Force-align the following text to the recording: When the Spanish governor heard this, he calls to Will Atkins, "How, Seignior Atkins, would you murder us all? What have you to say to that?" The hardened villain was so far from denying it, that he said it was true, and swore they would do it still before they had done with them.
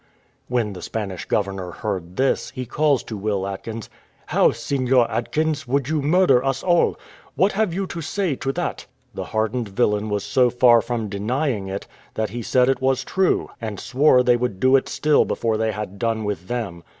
When 0.47 0.73
the 0.73 0.81
Spanish 0.81 1.25
governor 1.25 1.69
heard 1.69 2.15
this, 2.17 2.49
he 2.49 2.65
calls 2.65 3.03
to 3.03 3.15
Will 3.15 3.45
Atkins, 3.45 3.87
"How, 4.25 4.49
Seignior 4.49 5.05
Atkins, 5.07 5.67
would 5.67 5.89
you 5.89 6.01
murder 6.01 6.43
us 6.43 6.63
all? 6.63 6.97
What 7.35 7.51
have 7.51 7.71
you 7.71 7.85
to 7.85 8.01
say 8.01 8.35
to 8.37 8.51
that?" 8.53 8.87
The 9.13 9.25
hardened 9.25 9.69
villain 9.69 10.09
was 10.09 10.23
so 10.23 10.49
far 10.49 10.81
from 10.81 11.07
denying 11.07 11.67
it, 11.67 11.85
that 12.15 12.31
he 12.31 12.41
said 12.41 12.67
it 12.67 12.81
was 12.81 13.03
true, 13.03 13.51
and 13.61 13.79
swore 13.79 14.23
they 14.23 14.37
would 14.37 14.59
do 14.59 14.75
it 14.75 14.89
still 14.89 15.23
before 15.23 15.55
they 15.55 15.71
had 15.71 15.99
done 15.99 16.23
with 16.23 16.47
them. 16.47 16.83